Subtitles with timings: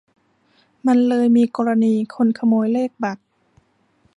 [0.87, 3.21] มันเลยมีกรณีคนขโมยเลขบัตร